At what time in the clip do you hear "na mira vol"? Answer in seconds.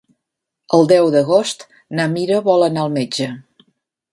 1.99-2.69